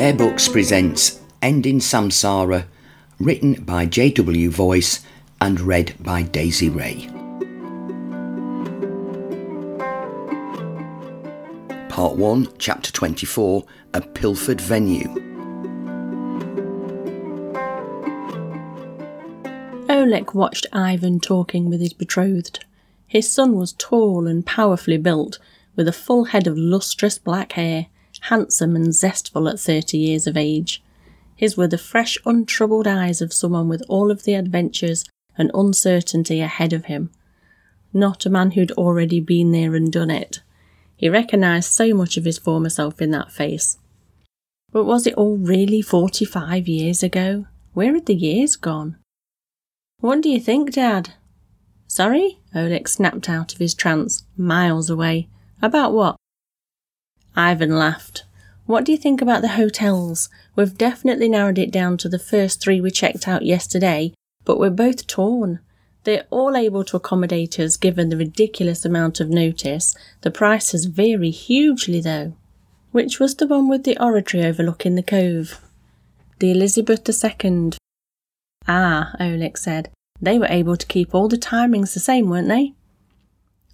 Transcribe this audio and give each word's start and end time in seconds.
Bear 0.00 0.14
Books 0.14 0.48
presents 0.48 1.20
Ending 1.42 1.78
Samsara, 1.78 2.64
written 3.18 3.62
by 3.64 3.84
J.W. 3.84 4.48
Voice 4.48 5.04
and 5.42 5.60
read 5.60 5.94
by 6.00 6.22
Daisy 6.22 6.70
Ray. 6.70 7.06
Part 11.90 12.16
1, 12.16 12.48
Chapter 12.56 12.90
24 12.90 13.66
A 13.92 14.00
Pilfered 14.00 14.58
Venue. 14.62 15.10
Oleg 19.90 20.32
watched 20.32 20.66
Ivan 20.72 21.20
talking 21.20 21.68
with 21.68 21.82
his 21.82 21.92
betrothed. 21.92 22.64
His 23.06 23.30
son 23.30 23.52
was 23.52 23.74
tall 23.74 24.26
and 24.26 24.46
powerfully 24.46 24.96
built, 24.96 25.38
with 25.76 25.86
a 25.86 25.92
full 25.92 26.24
head 26.24 26.46
of 26.46 26.56
lustrous 26.56 27.18
black 27.18 27.52
hair, 27.52 27.88
handsome 28.22 28.76
and 28.76 28.94
zestful 28.94 29.48
at 29.48 29.58
thirty 29.58 29.98
years 29.98 30.26
of 30.26 30.36
age. 30.36 30.82
His 31.34 31.56
were 31.56 31.68
the 31.68 31.78
fresh, 31.78 32.18
untroubled 32.26 32.86
eyes 32.86 33.22
of 33.22 33.32
someone 33.32 33.68
with 33.68 33.82
all 33.88 34.10
of 34.10 34.24
the 34.24 34.34
adventures 34.34 35.04
and 35.38 35.50
uncertainty 35.54 36.40
ahead 36.40 36.72
of 36.72 36.84
him. 36.84 37.10
Not 37.92 38.26
a 38.26 38.30
man 38.30 38.52
who'd 38.52 38.72
already 38.72 39.20
been 39.20 39.52
there 39.52 39.74
and 39.74 39.90
done 39.90 40.10
it. 40.10 40.42
He 40.96 41.08
recognised 41.08 41.72
so 41.72 41.94
much 41.94 42.16
of 42.16 42.26
his 42.26 42.38
former 42.38 42.68
self 42.68 43.00
in 43.00 43.10
that 43.12 43.32
face. 43.32 43.78
But 44.70 44.84
was 44.84 45.06
it 45.06 45.14
all 45.14 45.38
really 45.38 45.80
forty 45.80 46.24
five 46.24 46.68
years 46.68 47.02
ago? 47.02 47.46
Where 47.72 47.94
had 47.94 48.06
the 48.06 48.14
years 48.14 48.56
gone? 48.56 48.96
What 50.00 50.20
do 50.20 50.28
you 50.28 50.40
think, 50.40 50.72
Dad? 50.72 51.14
Sorry? 51.86 52.38
Oleg 52.54 52.88
snapped 52.88 53.28
out 53.28 53.52
of 53.52 53.58
his 53.58 53.74
trance, 53.74 54.24
miles 54.36 54.90
away. 54.90 55.28
About 55.62 55.92
what? 55.92 56.16
Ivan 57.36 57.76
laughed. 57.76 58.24
What 58.66 58.84
do 58.84 58.92
you 58.92 58.98
think 58.98 59.20
about 59.20 59.42
the 59.42 59.48
hotels? 59.48 60.28
We've 60.56 60.76
definitely 60.76 61.28
narrowed 61.28 61.58
it 61.58 61.72
down 61.72 61.96
to 61.98 62.08
the 62.08 62.18
first 62.18 62.60
three 62.60 62.80
we 62.80 62.90
checked 62.90 63.26
out 63.26 63.44
yesterday, 63.44 64.14
but 64.44 64.58
we're 64.58 64.70
both 64.70 65.06
torn. 65.06 65.60
They're 66.04 66.26
all 66.30 66.56
able 66.56 66.84
to 66.84 66.96
accommodate 66.96 67.58
us 67.58 67.76
given 67.76 68.08
the 68.08 68.16
ridiculous 68.16 68.84
amount 68.84 69.20
of 69.20 69.28
notice. 69.28 69.94
The 70.22 70.30
prices 70.30 70.86
vary 70.86 71.30
hugely, 71.30 72.00
though. 72.00 72.34
Which 72.92 73.20
was 73.20 73.34
the 73.34 73.46
one 73.46 73.68
with 73.68 73.84
the 73.84 74.02
oratory 74.02 74.44
overlooking 74.44 74.94
the 74.94 75.02
cove? 75.02 75.60
The 76.38 76.50
Elizabeth 76.52 77.08
II. 77.08 77.72
Ah, 78.66 79.14
Oleg 79.20 79.58
said. 79.58 79.90
They 80.20 80.38
were 80.38 80.46
able 80.46 80.76
to 80.76 80.86
keep 80.86 81.14
all 81.14 81.28
the 81.28 81.36
timings 81.36 81.94
the 81.94 82.00
same, 82.00 82.28
weren't 82.28 82.48
they? 82.48 82.74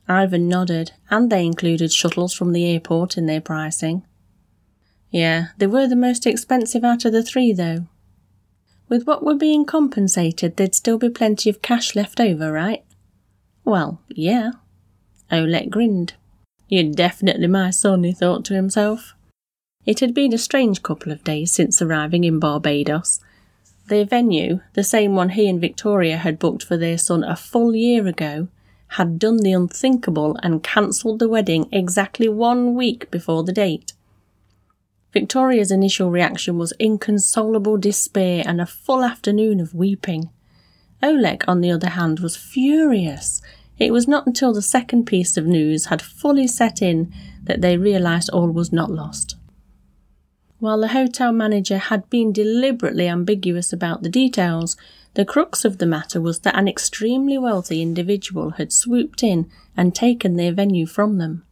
Ivan 0.09 0.49
nodded, 0.49 0.93
and 1.11 1.31
they 1.31 1.45
included 1.45 1.93
shuttles 1.93 2.33
from 2.33 2.53
the 2.53 2.65
airport 2.65 3.17
in 3.17 3.27
their 3.27 3.41
pricing. 3.41 4.05
Yeah, 5.11 5.49
they 5.59 5.67
were 5.67 5.89
the 5.89 5.97
most 5.97 6.27
expensive 6.27 6.85
out 6.85 7.05
of 7.05 7.13
the 7.13 7.23
three, 7.23 7.53
though. 7.53 7.87
With 8.89 9.07
what 9.07 9.25
were 9.25 9.35
being 9.35 9.65
compensated, 9.65 10.57
there'd 10.57 10.75
still 10.75 10.99
be 10.99 11.09
plenty 11.09 11.51
of 11.51 11.63
cash 11.63 11.97
left 11.97 12.21
over, 12.21 12.53
right? 12.53 12.85
Well, 13.65 14.01
yeah. 14.09 14.53
Oleg 15.33 15.71
grinned. 15.71 16.15
You're 16.69 16.93
definitely 16.93 17.49
my 17.49 17.71
son, 17.71 18.05
he 18.05 18.13
thought 18.13 18.45
to 18.47 18.55
himself. 18.55 19.15
It 19.85 20.01
had 20.01 20.15
been 20.15 20.33
a 20.33 20.39
strange 20.39 20.83
couple 20.83 21.13
of 21.13 21.25
days 21.25 21.53
since 21.53 21.83
arriving 21.83 22.25
in 22.25 22.39
Barbados. 22.39 23.21
Their 23.89 24.05
venue, 24.05 24.61
the 24.75 24.85
same 24.85 25.15
one 25.15 25.31
he 25.31 25.49
and 25.49 25.61
Victoria 25.61 26.17
had 26.17 26.41
booked 26.41 26.65
for 26.65 26.77
their 26.77 26.99
son 26.99 27.23
a 27.23 27.37
full 27.37 27.75
year 27.75 28.07
ago, 28.07 28.49
had 28.89 29.19
done 29.19 29.39
the 29.39 29.53
unthinkable 29.53 30.37
and 30.43 30.63
cancelled 30.63 31.19
the 31.19 31.29
wedding 31.29 31.69
exactly 31.73 32.29
one 32.29 32.75
week 32.75 33.11
before 33.11 33.43
the 33.43 33.53
date. 33.53 33.93
Victoria's 35.13 35.71
initial 35.71 36.11
reaction 36.11 36.59
was 36.59 36.73
inconsolable 36.79 37.79
despair 37.79 38.43
and 38.47 38.61
a 38.61 38.67
full 38.67 39.03
afternoon 39.03 39.61
of 39.61 39.75
weeping. 39.75 40.31
Oleg, 41.03 41.45
on 41.49 41.61
the 41.61 41.71
other 41.71 41.91
hand, 41.91 42.21
was 42.21 42.37
furious. 42.37 43.41
It 43.79 43.93
was 43.93 44.07
not 44.07 44.27
until 44.27 44.53
the 44.53 44.63
second 44.63 45.07
piece 45.07 45.37
of 45.37 45.47
news 45.47 45.87
had 45.87 46.03
fully 46.03 46.47
set 46.47 46.83
in 46.83 47.13
that 47.45 47.61
they 47.61 47.77
realised 47.77 48.31
all 48.31 48.51
was 48.51 48.73
not 48.73 48.91
lost. 48.91 49.37
While 50.59 50.81
the 50.81 50.89
hotel 50.89 51.33
manager 51.33 51.77
had 51.77 52.09
been 52.09 52.33
deliberately 52.33 53.09
ambiguous 53.09 53.75
about 53.75 54.03
the 54.03 54.09
details, 54.09 54.77
the 55.13 55.27
crux 55.27 55.67
of 55.67 55.79
the 55.79 55.87
matter 55.87 56.19
was 56.19 56.41
that 56.41 56.59
an 56.59 56.67
extremely 56.67 57.37
wealthy 57.37 57.83
individual 57.83 58.51
had 58.51 58.73
swooped 58.73 59.23
in 59.23 59.51
and 59.77 59.95
taken 59.95 60.37
their 60.37 60.53
venue 60.53 60.87
from 60.87 61.19
them. 61.19 61.45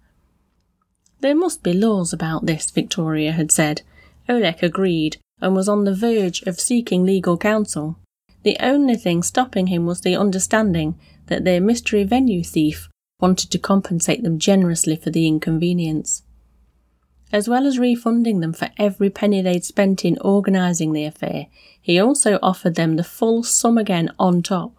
There 1.20 1.34
must 1.34 1.62
be 1.62 1.74
laws 1.74 2.14
about 2.14 2.46
this, 2.46 2.70
Victoria 2.70 3.32
had 3.32 3.52
said. 3.52 3.82
Oleg 4.26 4.62
agreed 4.62 5.18
and 5.40 5.54
was 5.54 5.68
on 5.68 5.84
the 5.84 5.94
verge 5.94 6.40
of 6.42 6.58
seeking 6.58 7.04
legal 7.04 7.36
counsel. 7.36 7.98
The 8.42 8.56
only 8.60 8.96
thing 8.96 9.22
stopping 9.22 9.66
him 9.66 9.84
was 9.84 10.00
the 10.00 10.16
understanding 10.16 10.98
that 11.26 11.44
their 11.44 11.60
mystery 11.60 12.04
venue 12.04 12.42
thief 12.42 12.88
wanted 13.20 13.50
to 13.50 13.58
compensate 13.58 14.22
them 14.22 14.38
generously 14.38 14.96
for 14.96 15.10
the 15.10 15.26
inconvenience 15.26 16.22
as 17.34 17.48
well 17.48 17.66
as 17.66 17.80
refunding 17.80 18.38
them 18.38 18.52
for 18.52 18.70
every 18.78 19.10
penny 19.10 19.42
they'd 19.42 19.64
spent 19.64 20.04
in 20.04 20.16
organising 20.20 20.92
the 20.92 21.04
affair, 21.04 21.48
he 21.82 21.98
also 21.98 22.38
offered 22.40 22.76
them 22.76 22.94
the 22.94 23.02
full 23.02 23.42
sum 23.42 23.76
again 23.76 24.08
on 24.20 24.40
top. 24.40 24.72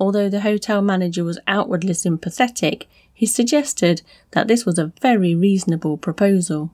Although 0.00 0.30
the 0.30 0.40
hotel 0.40 0.80
manager 0.80 1.22
was 1.22 1.38
outwardly 1.46 1.92
sympathetic, 1.92 2.88
he 3.12 3.26
suggested 3.26 4.00
that 4.30 4.48
this 4.48 4.64
was 4.64 4.78
a 4.78 4.90
very 5.02 5.34
reasonable 5.34 5.98
proposal. 5.98 6.70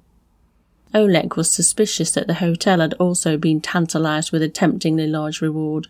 Oleg 0.95 1.35
was 1.35 1.51
suspicious 1.51 2.13
that 2.13 2.29
the 2.29 2.35
hotel 2.35 2.79
had 2.79 2.95
also 2.95 3.37
been 3.37 3.61
tantalised 3.61 4.31
with 4.31 4.41
a 4.41 4.49
temptingly 4.49 5.09
large 5.09 5.41
reward. 5.41 5.89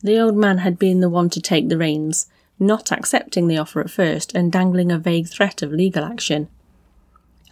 The 0.00 0.20
old 0.20 0.36
man 0.36 0.58
had 0.58 0.78
been 0.78 1.00
the 1.00 1.10
one 1.10 1.28
to 1.30 1.40
take 1.40 1.68
the 1.68 1.76
reins, 1.76 2.28
not 2.60 2.92
accepting 2.92 3.48
the 3.48 3.58
offer 3.58 3.80
at 3.80 3.90
first 3.90 4.32
and 4.32 4.52
dangling 4.52 4.92
a 4.92 4.98
vague 4.98 5.26
threat 5.26 5.60
of 5.60 5.72
legal 5.72 6.04
action. 6.04 6.48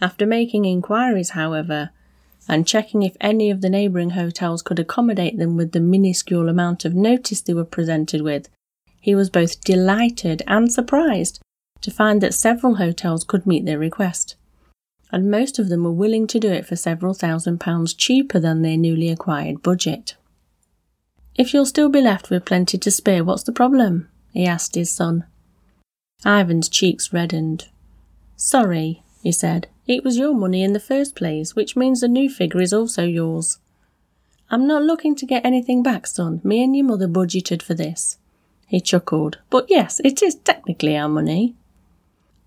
After 0.01 0.25
making 0.25 0.65
inquiries, 0.65 1.31
however, 1.31 1.91
and 2.49 2.67
checking 2.67 3.03
if 3.03 3.15
any 3.21 3.51
of 3.51 3.61
the 3.61 3.69
neighbouring 3.69 4.11
hotels 4.11 4.61
could 4.63 4.79
accommodate 4.79 5.37
them 5.37 5.55
with 5.55 5.73
the 5.73 5.79
minuscule 5.79 6.49
amount 6.49 6.85
of 6.85 6.95
notice 6.95 7.41
they 7.41 7.53
were 7.53 7.63
presented 7.63 8.21
with, 8.21 8.49
he 8.99 9.13
was 9.13 9.29
both 9.29 9.61
delighted 9.61 10.41
and 10.47 10.71
surprised 10.71 11.39
to 11.81 11.91
find 11.91 12.21
that 12.21 12.33
several 12.33 12.75
hotels 12.75 13.23
could 13.23 13.45
meet 13.45 13.65
their 13.65 13.79
request, 13.79 14.35
and 15.11 15.29
most 15.29 15.59
of 15.59 15.69
them 15.69 15.83
were 15.83 15.91
willing 15.91 16.27
to 16.27 16.39
do 16.39 16.49
it 16.49 16.65
for 16.65 16.75
several 16.75 17.13
thousand 17.13 17.59
pounds 17.59 17.93
cheaper 17.93 18.39
than 18.39 18.61
their 18.61 18.77
newly 18.77 19.09
acquired 19.09 19.61
budget. 19.61 20.15
If 21.35 21.53
you'll 21.53 21.65
still 21.65 21.89
be 21.89 22.01
left 22.01 22.29
with 22.29 22.45
plenty 22.45 22.77
to 22.77 22.91
spare, 22.91 23.23
what's 23.23 23.43
the 23.43 23.51
problem? 23.51 24.09
he 24.33 24.45
asked 24.45 24.75
his 24.75 24.91
son. 24.91 25.25
Ivan's 26.25 26.69
cheeks 26.69 27.11
reddened. 27.11 27.67
Sorry, 28.35 29.03
he 29.21 29.31
said. 29.31 29.67
It 29.91 30.05
was 30.05 30.17
your 30.17 30.33
money 30.33 30.63
in 30.63 30.71
the 30.71 30.79
first 30.79 31.15
place, 31.17 31.53
which 31.53 31.75
means 31.75 31.99
the 31.99 32.07
new 32.07 32.29
figure 32.29 32.61
is 32.61 32.71
also 32.71 33.03
yours. 33.03 33.59
I'm 34.49 34.65
not 34.65 34.83
looking 34.83 35.15
to 35.17 35.25
get 35.25 35.45
anything 35.45 35.83
back, 35.83 36.07
son. 36.07 36.39
Me 36.45 36.63
and 36.63 36.73
your 36.73 36.85
mother 36.85 37.09
budgeted 37.09 37.61
for 37.61 37.73
this. 37.73 38.17
He 38.65 38.79
chuckled. 38.79 39.39
But 39.49 39.65
yes, 39.67 39.99
it 40.05 40.23
is 40.23 40.35
technically 40.35 40.95
our 40.95 41.09
money. 41.09 41.55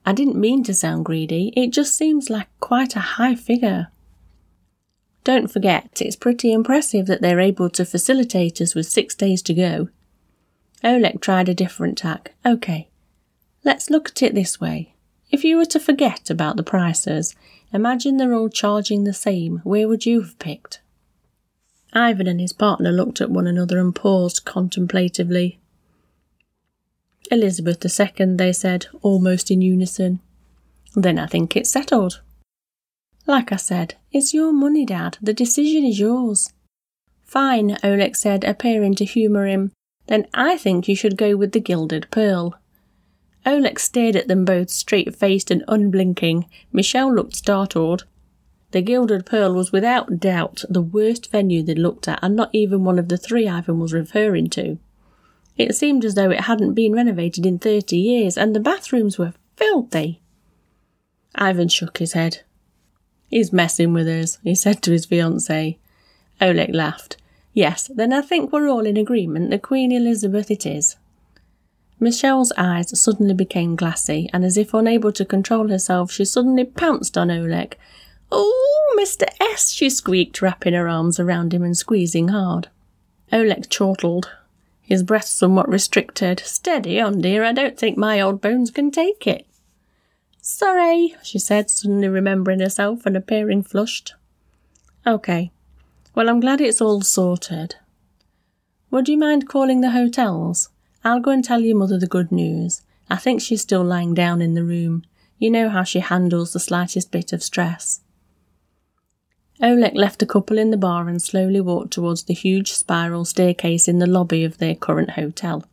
I 0.06 0.14
didn't 0.14 0.40
mean 0.40 0.64
to 0.64 0.72
sound 0.72 1.04
greedy. 1.04 1.52
It 1.54 1.70
just 1.70 1.94
seems 1.94 2.30
like 2.30 2.48
quite 2.60 2.96
a 2.96 3.00
high 3.20 3.34
figure. 3.34 3.88
Don't 5.22 5.48
forget, 5.48 6.00
it's 6.00 6.16
pretty 6.16 6.50
impressive 6.50 7.04
that 7.08 7.20
they're 7.20 7.40
able 7.40 7.68
to 7.68 7.84
facilitate 7.84 8.58
us 8.62 8.74
with 8.74 8.86
six 8.86 9.14
days 9.14 9.42
to 9.42 9.52
go. 9.52 9.90
Oleg 10.82 11.20
tried 11.20 11.50
a 11.50 11.54
different 11.54 11.98
tack. 11.98 12.32
OK, 12.42 12.88
let's 13.64 13.90
look 13.90 14.08
at 14.08 14.22
it 14.22 14.34
this 14.34 14.58
way. 14.58 14.93
If 15.34 15.42
you 15.42 15.56
were 15.56 15.64
to 15.64 15.80
forget 15.80 16.30
about 16.30 16.54
the 16.54 16.62
prices, 16.62 17.34
imagine 17.72 18.18
they're 18.18 18.34
all 18.34 18.48
charging 18.48 19.02
the 19.02 19.12
same, 19.12 19.62
where 19.64 19.88
would 19.88 20.06
you 20.06 20.20
have 20.20 20.38
picked? 20.38 20.80
Ivan 21.92 22.28
and 22.28 22.40
his 22.40 22.52
partner 22.52 22.92
looked 22.92 23.20
at 23.20 23.32
one 23.32 23.48
another 23.48 23.80
and 23.80 23.92
paused 23.92 24.44
contemplatively. 24.44 25.58
Elizabeth 27.32 27.84
II, 27.84 28.36
they 28.36 28.52
said, 28.52 28.86
almost 29.02 29.50
in 29.50 29.60
unison. 29.60 30.20
Then 30.94 31.18
I 31.18 31.26
think 31.26 31.56
it's 31.56 31.72
settled. 31.72 32.20
Like 33.26 33.50
I 33.50 33.56
said, 33.56 33.96
it's 34.12 34.32
your 34.32 34.52
money, 34.52 34.86
Dad. 34.86 35.18
The 35.20 35.34
decision 35.34 35.84
is 35.84 35.98
yours. 35.98 36.52
Fine, 37.24 37.76
Oleg 37.82 38.14
said, 38.14 38.44
appearing 38.44 38.94
to 38.94 39.04
humour 39.04 39.46
him. 39.46 39.72
Then 40.06 40.28
I 40.32 40.56
think 40.56 40.86
you 40.86 40.94
should 40.94 41.16
go 41.16 41.36
with 41.36 41.50
the 41.50 41.58
gilded 41.58 42.06
pearl. 42.12 42.54
Oleg 43.46 43.78
stared 43.78 44.16
at 44.16 44.28
them 44.28 44.44
both, 44.44 44.70
straight 44.70 45.14
faced 45.14 45.50
and 45.50 45.64
unblinking. 45.68 46.46
Michelle 46.72 47.14
looked 47.14 47.36
startled. 47.36 48.06
The 48.70 48.82
Gilded 48.82 49.26
Pearl 49.26 49.54
was 49.54 49.70
without 49.70 50.18
doubt 50.18 50.64
the 50.68 50.82
worst 50.82 51.30
venue 51.30 51.62
they'd 51.62 51.78
looked 51.78 52.08
at, 52.08 52.18
and 52.22 52.34
not 52.34 52.50
even 52.52 52.84
one 52.84 52.98
of 52.98 53.08
the 53.08 53.16
three 53.16 53.48
Ivan 53.48 53.78
was 53.78 53.92
referring 53.92 54.50
to. 54.50 54.78
It 55.56 55.76
seemed 55.76 56.04
as 56.04 56.14
though 56.14 56.30
it 56.30 56.40
hadn't 56.40 56.74
been 56.74 56.92
renovated 56.92 57.46
in 57.46 57.58
thirty 57.58 57.98
years, 57.98 58.36
and 58.36 58.54
the 58.54 58.60
bathrooms 58.60 59.18
were 59.18 59.34
filthy. 59.56 60.20
Ivan 61.36 61.68
shook 61.68 61.98
his 61.98 62.14
head. 62.14 62.42
He's 63.28 63.52
messing 63.52 63.92
with 63.92 64.08
us, 64.08 64.38
he 64.42 64.54
said 64.54 64.82
to 64.82 64.90
his 64.92 65.06
fiancée. 65.06 65.78
Oleg 66.40 66.74
laughed. 66.74 67.16
Yes, 67.52 67.88
then 67.94 68.12
I 68.12 68.20
think 68.20 68.52
we're 68.52 68.68
all 68.68 68.86
in 68.86 68.96
agreement 68.96 69.50
that 69.50 69.62
Queen 69.62 69.92
Elizabeth 69.92 70.50
it 70.50 70.66
is. 70.66 70.96
Michelle's 72.00 72.52
eyes 72.56 72.98
suddenly 72.98 73.34
became 73.34 73.76
glassy, 73.76 74.28
and 74.32 74.44
as 74.44 74.56
if 74.56 74.74
unable 74.74 75.12
to 75.12 75.24
control 75.24 75.68
herself, 75.68 76.10
she 76.10 76.24
suddenly 76.24 76.64
pounced 76.64 77.16
on 77.16 77.30
Oleg. 77.30 77.76
Oh, 78.30 78.96
Mr. 78.98 79.26
S, 79.40 79.72
she 79.72 79.88
squeaked, 79.88 80.42
wrapping 80.42 80.74
her 80.74 80.88
arms 80.88 81.20
around 81.20 81.54
him 81.54 81.62
and 81.62 81.76
squeezing 81.76 82.28
hard. 82.28 82.68
Oleg 83.32 83.68
chortled, 83.70 84.30
his 84.80 85.02
breath 85.02 85.24
somewhat 85.26 85.68
restricted. 85.68 86.40
Steady 86.40 87.00
on, 87.00 87.20
dear, 87.20 87.42
I 87.44 87.52
don't 87.52 87.78
think 87.78 87.96
my 87.96 88.20
old 88.20 88.40
bones 88.40 88.70
can 88.70 88.90
take 88.90 89.26
it. 89.26 89.46
Sorry, 90.42 91.14
she 91.22 91.38
said, 91.38 91.70
suddenly 91.70 92.08
remembering 92.08 92.60
herself 92.60 93.06
and 93.06 93.16
appearing 93.16 93.62
flushed. 93.62 94.14
OK. 95.06 95.50
Well, 96.14 96.28
I'm 96.28 96.40
glad 96.40 96.60
it's 96.60 96.82
all 96.82 97.00
sorted. 97.00 97.76
Would 98.90 99.08
you 99.08 99.16
mind 99.16 99.48
calling 99.48 99.80
the 99.80 99.92
hotels? 99.92 100.68
I'll 101.04 101.20
go 101.20 101.30
and 101.30 101.44
tell 101.44 101.60
your 101.60 101.76
mother 101.76 101.98
the 101.98 102.06
good 102.06 102.32
news. 102.32 102.82
I 103.10 103.16
think 103.16 103.42
she's 103.42 103.60
still 103.60 103.84
lying 103.84 104.14
down 104.14 104.40
in 104.40 104.54
the 104.54 104.64
room. 104.64 105.04
You 105.38 105.50
know 105.50 105.68
how 105.68 105.82
she 105.82 106.00
handles 106.00 106.52
the 106.52 106.60
slightest 106.60 107.10
bit 107.10 107.32
of 107.32 107.42
stress. 107.42 108.00
Oleg 109.62 109.94
left 109.94 110.18
the 110.18 110.26
couple 110.26 110.58
in 110.58 110.70
the 110.70 110.76
bar 110.78 111.08
and 111.08 111.20
slowly 111.20 111.60
walked 111.60 111.92
towards 111.92 112.24
the 112.24 112.34
huge 112.34 112.72
spiral 112.72 113.24
staircase 113.24 113.86
in 113.86 113.98
the 113.98 114.06
lobby 114.06 114.44
of 114.44 114.58
their 114.58 114.74
current 114.74 115.10
hotel. 115.10 115.64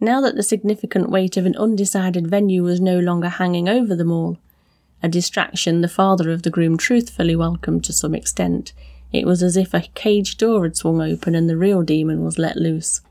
Now 0.00 0.22
that 0.22 0.34
the 0.34 0.42
significant 0.42 1.10
weight 1.10 1.36
of 1.36 1.44
an 1.44 1.56
undecided 1.56 2.26
venue 2.26 2.62
was 2.62 2.80
no 2.80 2.98
longer 2.98 3.28
hanging 3.28 3.68
over 3.68 3.94
them 3.94 4.10
all, 4.10 4.38
a 5.02 5.08
distraction 5.08 5.82
the 5.82 5.88
father 5.88 6.30
of 6.30 6.42
the 6.42 6.50
groom 6.50 6.78
truthfully 6.78 7.36
welcomed 7.36 7.84
to 7.84 7.92
some 7.92 8.14
extent, 8.14 8.72
it 9.12 9.26
was 9.26 9.42
as 9.42 9.56
if 9.56 9.74
a 9.74 9.88
cage 9.94 10.38
door 10.38 10.64
had 10.64 10.76
swung 10.76 11.02
open 11.02 11.34
and 11.34 11.48
the 11.48 11.56
real 11.56 11.82
demon 11.82 12.24
was 12.24 12.38
let 12.38 12.56
loose. 12.56 13.02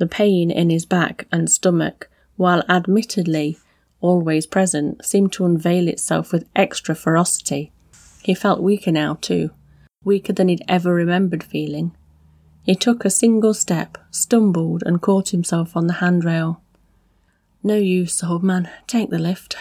The 0.00 0.06
pain 0.06 0.50
in 0.50 0.70
his 0.70 0.86
back 0.86 1.26
and 1.30 1.50
stomach, 1.50 2.08
while 2.36 2.64
admittedly 2.70 3.58
always 4.00 4.46
present, 4.46 5.04
seemed 5.04 5.30
to 5.34 5.44
unveil 5.44 5.88
itself 5.88 6.32
with 6.32 6.48
extra 6.56 6.94
ferocity. 6.94 7.70
He 8.22 8.32
felt 8.32 8.62
weaker 8.62 8.92
now, 8.92 9.18
too, 9.20 9.50
weaker 10.02 10.32
than 10.32 10.48
he'd 10.48 10.64
ever 10.66 10.94
remembered 10.94 11.44
feeling. 11.44 11.94
He 12.62 12.74
took 12.74 13.04
a 13.04 13.10
single 13.10 13.52
step, 13.52 13.98
stumbled, 14.10 14.82
and 14.86 15.02
caught 15.02 15.28
himself 15.28 15.76
on 15.76 15.86
the 15.86 16.00
handrail. 16.00 16.62
No 17.62 17.76
use, 17.76 18.24
old 18.24 18.42
man. 18.42 18.70
Take 18.86 19.10
the 19.10 19.18
lift. 19.18 19.54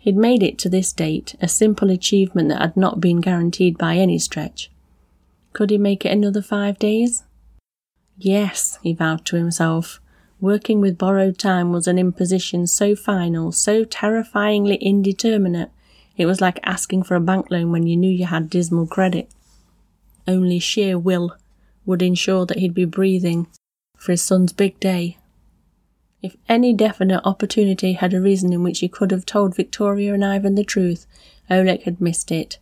He'd 0.00 0.16
made 0.16 0.42
it 0.42 0.58
to 0.58 0.68
this 0.68 0.92
date, 0.92 1.36
a 1.40 1.46
simple 1.46 1.90
achievement 1.90 2.48
that 2.48 2.60
had 2.60 2.76
not 2.76 3.00
been 3.00 3.20
guaranteed 3.20 3.78
by 3.78 3.98
any 3.98 4.18
stretch. 4.18 4.68
Could 5.52 5.70
he 5.70 5.78
make 5.78 6.04
it 6.04 6.10
another 6.10 6.42
five 6.42 6.76
days? 6.80 7.22
Yes, 8.18 8.78
he 8.82 8.92
vowed 8.92 9.24
to 9.26 9.36
himself. 9.36 10.00
Working 10.40 10.80
with 10.80 10.98
borrowed 10.98 11.38
time 11.38 11.72
was 11.72 11.86
an 11.86 11.98
imposition 11.98 12.66
so 12.66 12.96
final, 12.96 13.52
so 13.52 13.84
terrifyingly 13.84 14.76
indeterminate, 14.76 15.70
it 16.16 16.26
was 16.26 16.40
like 16.40 16.58
asking 16.64 17.04
for 17.04 17.14
a 17.14 17.20
bank 17.20 17.50
loan 17.50 17.70
when 17.70 17.86
you 17.86 17.96
knew 17.96 18.10
you 18.10 18.26
had 18.26 18.50
dismal 18.50 18.88
credit. 18.88 19.30
Only 20.26 20.58
sheer 20.58 20.98
will 20.98 21.36
would 21.86 22.02
ensure 22.02 22.44
that 22.46 22.58
he'd 22.58 22.74
be 22.74 22.84
breathing 22.84 23.46
for 23.96 24.12
his 24.12 24.22
son's 24.22 24.52
big 24.52 24.78
day. 24.80 25.16
If 26.20 26.36
any 26.48 26.74
definite 26.74 27.22
opportunity 27.24 27.92
had 27.92 28.12
arisen 28.12 28.52
in 28.52 28.64
which 28.64 28.80
he 28.80 28.88
could 28.88 29.12
have 29.12 29.24
told 29.24 29.54
Victoria 29.54 30.12
and 30.12 30.24
Ivan 30.24 30.56
the 30.56 30.64
truth, 30.64 31.06
Oleg 31.48 31.84
had 31.84 32.00
missed 32.00 32.32
it. 32.32 32.58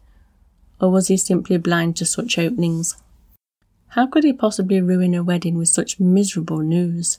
Or 0.78 0.90
was 0.90 1.08
he 1.08 1.16
simply 1.16 1.56
blind 1.56 1.96
to 1.96 2.04
such 2.04 2.38
openings? 2.38 2.96
How 3.88 4.06
could 4.06 4.24
he 4.24 4.32
possibly 4.32 4.80
ruin 4.80 5.14
a 5.14 5.22
wedding 5.22 5.56
with 5.56 5.68
such 5.68 6.00
miserable 6.00 6.58
news? 6.58 7.18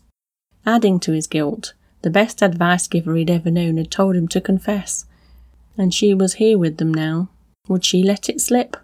Adding 0.65 0.99
to 1.01 1.13
his 1.13 1.27
guilt, 1.27 1.73
the 2.01 2.09
best 2.09 2.41
advice 2.41 2.87
giver 2.87 3.15
he'd 3.15 3.29
ever 3.29 3.49
known 3.49 3.77
had 3.77 3.89
told 3.89 4.15
him 4.15 4.27
to 4.29 4.41
confess. 4.41 5.05
And 5.77 5.93
she 5.93 6.13
was 6.13 6.35
here 6.35 6.57
with 6.57 6.77
them 6.77 6.93
now. 6.93 7.29
Would 7.67 7.85
she 7.85 8.03
let 8.03 8.29
it 8.29 8.41
slip? 8.41 8.77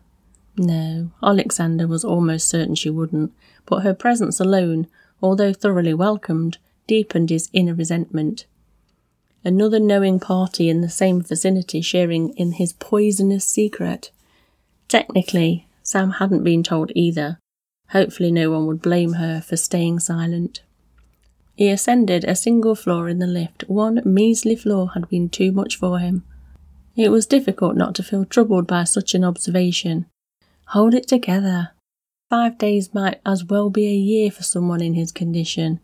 No, 0.57 1.11
Alexander 1.21 1.87
was 1.87 2.03
almost 2.03 2.47
certain 2.47 2.75
she 2.75 2.89
wouldn't, 2.89 3.31
but 3.65 3.83
her 3.83 3.93
presence 3.93 4.39
alone, 4.39 4.87
although 5.21 5.53
thoroughly 5.53 5.93
welcomed, 5.93 6.57
deepened 6.87 7.29
his 7.29 7.49
inner 7.53 7.73
resentment. 7.73 8.45
Another 9.43 9.79
knowing 9.79 10.19
party 10.19 10.69
in 10.69 10.81
the 10.81 10.89
same 10.89 11.21
vicinity 11.21 11.81
sharing 11.81 12.29
in 12.37 12.53
his 12.53 12.73
poisonous 12.73 13.45
secret. 13.45 14.11
Technically, 14.87 15.67
Sam 15.81 16.11
hadn't 16.11 16.43
been 16.43 16.63
told 16.63 16.91
either. 16.95 17.39
Hopefully, 17.93 18.31
no 18.31 18.51
one 18.51 18.65
would 18.65 18.81
blame 18.81 19.13
her 19.13 19.39
for 19.39 19.55
staying 19.55 19.99
silent. 19.99 20.61
He 21.55 21.69
ascended 21.69 22.23
a 22.23 22.35
single 22.35 22.73
floor 22.75 23.07
in 23.07 23.19
the 23.19 23.27
lift. 23.27 23.63
One 23.67 24.01
measly 24.03 24.55
floor 24.55 24.89
had 24.95 25.07
been 25.07 25.29
too 25.29 25.51
much 25.51 25.75
for 25.77 25.99
him. 25.99 26.23
It 26.95 27.09
was 27.09 27.27
difficult 27.27 27.75
not 27.75 27.93
to 27.95 28.03
feel 28.03 28.25
troubled 28.25 28.65
by 28.65 28.83
such 28.83 29.13
an 29.13 29.23
observation. 29.23 30.07
Hold 30.69 30.95
it 30.95 31.07
together. 31.07 31.71
Five 32.31 32.57
days 32.57 32.93
might 32.95 33.21
as 33.25 33.45
well 33.45 33.69
be 33.69 33.85
a 33.85 33.95
year 33.95 34.31
for 34.31 34.41
someone 34.41 34.81
in 34.81 34.95
his 34.95 35.11
condition. 35.11 35.79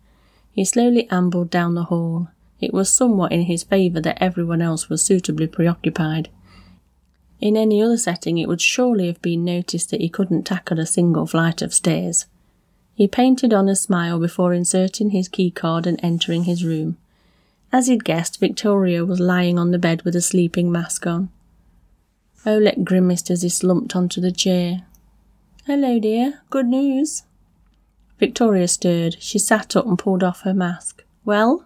He 0.51 0.65
slowly 0.65 1.07
ambled 1.11 1.51
down 1.51 1.75
the 1.75 1.85
hall. 1.85 2.29
It 2.59 2.73
was 2.73 2.91
somewhat 2.91 3.31
in 3.31 3.43
his 3.43 3.63
favour 3.63 4.01
that 4.01 4.21
everyone 4.21 4.61
else 4.61 4.89
was 4.89 5.03
suitably 5.03 5.45
preoccupied. 5.45 6.29
In 7.39 7.55
any 7.55 7.81
other 7.81 7.97
setting, 7.97 8.37
it 8.37 8.47
would 8.47 8.61
surely 8.61 9.07
have 9.07 9.21
been 9.21 9.45
noticed 9.45 9.91
that 9.91 10.01
he 10.01 10.09
couldn't 10.09 10.43
tackle 10.43 10.79
a 10.79 10.85
single 10.85 11.25
flight 11.25 11.61
of 11.61 11.73
stairs. 11.73 12.25
He 12.93 13.07
painted 13.07 13.53
on 13.53 13.69
a 13.69 13.75
smile 13.75 14.19
before 14.19 14.53
inserting 14.53 15.11
his 15.11 15.29
key 15.29 15.51
card 15.51 15.87
and 15.87 15.99
entering 16.03 16.43
his 16.43 16.65
room. 16.65 16.97
As 17.71 17.87
he'd 17.87 18.03
guessed, 18.03 18.39
Victoria 18.39 19.05
was 19.05 19.19
lying 19.19 19.57
on 19.57 19.71
the 19.71 19.79
bed 19.79 20.01
with 20.01 20.15
a 20.15 20.21
sleeping 20.21 20.71
mask 20.71 21.07
on. 21.07 21.29
Oleg 22.45 22.83
grimaced 22.83 23.29
as 23.29 23.41
he 23.41 23.49
slumped 23.49 23.95
onto 23.95 24.19
the 24.19 24.31
chair. 24.31 24.85
Hello, 25.65 25.99
dear. 25.99 26.41
Good 26.49 26.67
news. 26.67 27.23
Victoria 28.17 28.67
stirred. 28.67 29.15
She 29.21 29.39
sat 29.39 29.75
up 29.75 29.85
and 29.85 29.97
pulled 29.97 30.23
off 30.23 30.41
her 30.41 30.53
mask. 30.53 31.03
Well? 31.23 31.65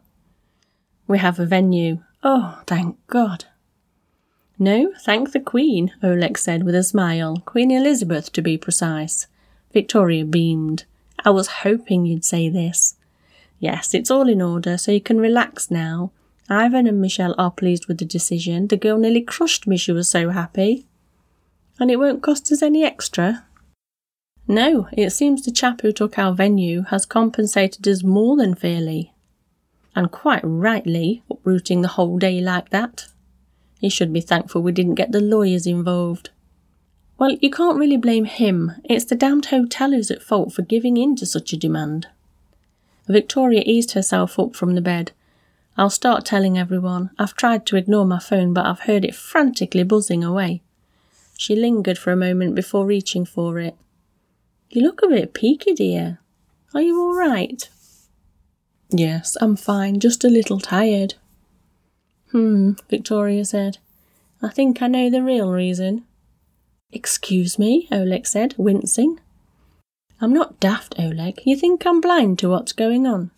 We 1.08 1.18
have 1.18 1.40
a 1.40 1.46
venue. 1.46 2.04
Oh, 2.24 2.62
thank 2.68 2.98
God. 3.08 3.46
No, 4.60 4.94
thank 5.02 5.32
the 5.32 5.40
Queen, 5.40 5.92
Oleg 6.04 6.38
said 6.38 6.64
with 6.64 6.76
a 6.76 6.84
smile. 6.84 7.42
Queen 7.46 7.72
Elizabeth, 7.72 8.32
to 8.34 8.42
be 8.42 8.58
precise. 8.58 9.28
Victoria 9.72 10.26
beamed. 10.26 10.86
I 11.26 11.32
was 11.32 11.48
hoping 11.48 12.06
you'd 12.06 12.26
say 12.26 12.50
this. 12.50 12.96
Yes, 13.60 13.94
it's 13.94 14.12
all 14.12 14.30
in 14.30 14.42
order, 14.42 14.78
so 14.78 14.92
you 14.92 15.02
can 15.02 15.20
relax 15.20 15.72
now. 15.72 16.12
Ivan 16.50 16.86
and 16.86 17.02
Michelle 17.02 17.34
are 17.38 17.52
pleased 17.52 17.88
with 17.88 17.98
the 17.98 18.06
decision. 18.06 18.68
The 18.68 18.78
girl 18.78 18.98
nearly 18.98 19.22
crushed 19.22 19.66
me, 19.66 19.78
she 19.78 19.92
was 19.92 20.10
so 20.10 20.30
happy. 20.30 20.86
And 21.80 21.90
it 21.90 21.96
won't 21.96 22.22
cost 22.22 22.52
us 22.52 22.62
any 22.62 22.84
extra. 22.84 23.46
No, 24.48 24.88
it 24.92 25.12
seems 25.12 25.44
the 25.44 25.52
chap 25.52 25.82
who 25.82 25.92
took 25.92 26.20
our 26.20 26.34
venue 26.34 26.84
has 26.90 27.06
compensated 27.06 27.88
us 27.88 28.04
more 28.04 28.36
than 28.36 28.54
fairly. 28.54 29.14
And 29.96 30.12
quite 30.12 30.42
rightly, 30.44 31.24
uprooting 31.32 31.82
the 31.82 31.88
whole 31.90 32.20
day 32.20 32.42
like 32.42 32.70
that. 32.70 33.08
He 33.84 33.90
should 33.90 34.14
be 34.14 34.22
thankful 34.22 34.64
we 34.64 34.72
didn't 34.72 34.96
get 34.96 35.12
the 35.12 35.20
lawyers 35.20 35.68
involved. 35.68 36.30
Well, 37.18 37.32
you 37.42 37.52
can't 37.52 37.78
really 37.78 37.98
blame 37.98 38.24
him. 38.24 38.72
It's 38.86 39.04
the 39.04 39.14
damned 39.16 39.48
hotel 39.48 39.92
who's 39.92 40.10
at 40.10 40.24
fault 40.24 40.54
for 40.54 40.62
giving 40.62 40.96
in 40.96 41.18
to 41.18 41.26
such 41.26 41.52
a 41.52 41.58
demand. 41.58 42.08
Victoria 43.10 43.62
eased 43.66 43.92
herself 43.92 44.40
up 44.40 44.56
from 44.56 44.76
the 44.76 44.82
bed 44.82 45.12
I'll 45.76 45.90
start 45.90 46.24
telling 46.24 46.58
everyone. 46.58 47.10
I've 47.18 47.36
tried 47.36 47.66
to 47.66 47.76
ignore 47.76 48.06
my 48.06 48.20
phone, 48.20 48.54
but 48.54 48.66
I've 48.66 48.82
heard 48.82 49.04
it 49.04 49.16
frantically 49.16 49.84
buzzing 49.84 50.24
away. 50.24 50.62
She 51.36 51.56
lingered 51.56 51.98
for 51.98 52.12
a 52.12 52.16
moment 52.16 52.54
before 52.54 52.86
reaching 52.86 53.26
for 53.26 53.60
it. 53.60 53.76
You 54.70 54.84
look 54.84 55.02
a 55.02 55.08
bit 55.08 55.34
peaky, 55.34 55.74
dear. 55.74 56.20
Are 56.76 56.82
you 56.82 57.00
all 57.02 57.16
right? 57.16 57.68
Yes, 58.92 59.36
I'm 59.42 59.56
fine, 59.56 60.00
just 60.00 60.24
a 60.24 60.30
little 60.30 60.60
tired. 60.60 61.16
Hmm, 62.34 62.72
Victoria 62.90 63.46
said. 63.46 63.78
I 64.42 64.50
think 64.50 64.82
I 64.82 64.88
know 64.88 65.08
the 65.12 65.22
real 65.22 65.52
reason. 65.52 66.04
Excuse 66.92 67.60
me, 67.60 67.88
Oleg 67.92 68.26
said, 68.26 68.56
wincing. 68.58 69.20
I'm 70.20 70.34
not 70.34 70.60
daft, 70.60 70.96
Oleg. 70.98 71.42
You 71.46 71.56
think 71.56 71.86
I'm 71.86 72.02
blind 72.02 72.40
to 72.40 72.50
what's 72.50 72.74
going 72.74 73.06
on? 73.06 73.30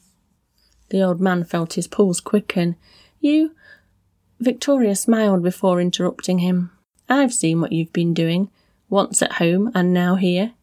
The 0.91 1.03
old 1.03 1.19
man 1.19 1.43
felt 1.43 1.73
his 1.73 1.87
pulse 1.87 2.21
quicken. 2.21 2.77
You. 3.19 3.51
Victoria 4.39 4.95
smiled 4.95 5.43
before 5.43 5.81
interrupting 5.81 6.39
him. 6.39 6.71
I've 7.09 7.33
seen 7.33 7.59
what 7.59 7.73
you've 7.73 7.91
been 7.91 8.13
doing, 8.13 8.49
once 8.89 9.21
at 9.21 9.33
home 9.33 9.71
and 9.75 9.93
now 9.93 10.15
here. 10.15 10.53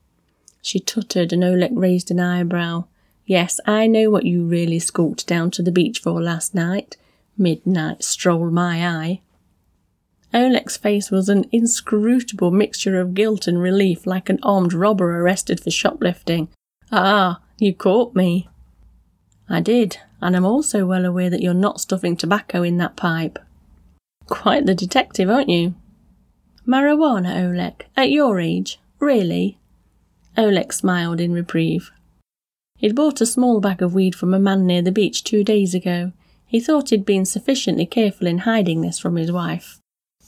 She 0.62 0.80
tuttered, 0.80 1.34
and 1.34 1.44
Oleg 1.44 1.76
raised 1.76 2.10
an 2.10 2.20
eyebrow. 2.20 2.86
Yes, 3.26 3.60
I 3.66 3.86
know 3.86 4.08
what 4.08 4.24
you 4.24 4.46
really 4.46 4.78
skulked 4.78 5.26
down 5.26 5.50
to 5.50 5.62
the 5.62 5.70
beach 5.70 5.98
for 5.98 6.22
last 6.22 6.54
night. 6.54 6.96
Midnight 7.42 8.04
stroll, 8.04 8.50
my 8.52 8.86
eye. 8.86 9.20
Oleg's 10.32 10.76
face 10.76 11.10
was 11.10 11.28
an 11.28 11.44
inscrutable 11.50 12.52
mixture 12.52 13.00
of 13.00 13.14
guilt 13.14 13.48
and 13.48 13.60
relief, 13.60 14.06
like 14.06 14.30
an 14.30 14.38
armed 14.42 14.72
robber 14.72 15.20
arrested 15.20 15.60
for 15.60 15.70
shoplifting. 15.70 16.48
Ah, 16.92 17.40
you 17.58 17.74
caught 17.74 18.14
me. 18.14 18.48
I 19.48 19.60
did, 19.60 19.98
and 20.20 20.36
I'm 20.36 20.44
also 20.44 20.86
well 20.86 21.04
aware 21.04 21.28
that 21.28 21.42
you're 21.42 21.52
not 21.52 21.80
stuffing 21.80 22.16
tobacco 22.16 22.62
in 22.62 22.78
that 22.78 22.96
pipe. 22.96 23.38
Quite 24.26 24.64
the 24.64 24.74
detective, 24.74 25.28
aren't 25.28 25.48
you? 25.48 25.74
Marijuana, 26.66 27.44
Oleg, 27.44 27.86
at 27.96 28.10
your 28.12 28.38
age? 28.38 28.78
Really? 29.00 29.58
Oleg 30.38 30.72
smiled 30.72 31.20
in 31.20 31.32
reprieve. 31.32 31.90
He'd 32.78 32.94
bought 32.94 33.20
a 33.20 33.26
small 33.26 33.60
bag 33.60 33.82
of 33.82 33.94
weed 33.94 34.14
from 34.14 34.32
a 34.32 34.38
man 34.38 34.64
near 34.64 34.80
the 34.80 34.92
beach 34.92 35.24
two 35.24 35.42
days 35.42 35.74
ago. 35.74 36.12
He 36.52 36.60
thought 36.60 36.90
he'd 36.90 37.06
been 37.06 37.24
sufficiently 37.24 37.86
careful 37.86 38.26
in 38.26 38.40
hiding 38.40 38.82
this 38.82 38.98
from 38.98 39.16
his 39.16 39.32
wife. 39.32 39.80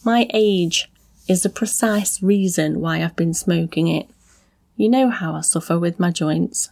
My 0.06 0.26
age 0.32 0.90
is 1.28 1.42
the 1.42 1.50
precise 1.50 2.22
reason 2.22 2.80
why 2.80 3.04
I've 3.04 3.14
been 3.14 3.34
smoking 3.34 3.88
it. 3.88 4.08
You 4.74 4.88
know 4.88 5.10
how 5.10 5.34
I 5.34 5.42
suffer 5.42 5.78
with 5.78 6.00
my 6.00 6.10
joints. 6.10 6.70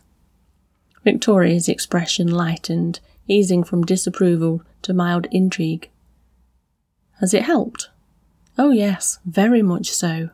Victoria's 1.04 1.68
expression 1.68 2.28
lightened, 2.28 3.00
easing 3.28 3.62
from 3.62 3.84
disapproval 3.84 4.62
to 4.80 4.94
mild 4.94 5.26
intrigue. 5.30 5.90
Has 7.20 7.34
it 7.34 7.42
helped? 7.42 7.90
Oh, 8.56 8.70
yes, 8.70 9.18
very 9.26 9.60
much 9.60 9.90
so. 9.90 10.30